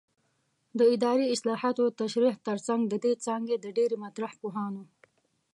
د 0.77 0.79
اداري 0.95 1.25
اصطلاحاتو 1.33 1.83
د 1.89 1.97
تشریح 2.01 2.35
ترڅنګ 2.47 2.81
د 2.87 2.93
دې 3.03 3.13
څانګې 3.25 3.55
د 3.59 3.65
ډېری 3.77 3.97
مطرح 4.05 4.31
پوهانو 4.41 4.83